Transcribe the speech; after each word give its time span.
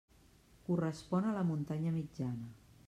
Correspon 0.69 1.29
a 1.31 1.35
la 1.37 1.45
muntanya 1.51 1.95
mitjana. 1.99 2.53